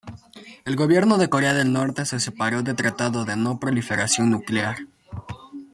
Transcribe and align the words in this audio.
El 0.65 0.75
gobierno 0.75 1.19
de 1.19 1.29
Corea 1.29 1.53
del 1.53 1.71
Norte 1.71 2.07
se 2.07 2.19
separó 2.19 2.63
del 2.63 2.75
Tratado 2.75 3.23
de 3.23 3.35
No 3.37 3.59
Proliferación 3.59 4.31
Nuclear. 4.31 4.77